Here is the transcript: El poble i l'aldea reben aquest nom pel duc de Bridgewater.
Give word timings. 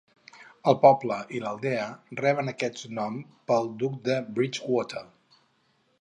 El 0.71 0.77
poble 0.85 1.17
i 1.39 1.41
l'aldea 1.43 1.83
reben 2.21 2.51
aquest 2.53 2.81
nom 3.01 3.21
pel 3.53 3.73
duc 3.85 4.03
de 4.09 4.19
Bridgewater. 4.39 5.05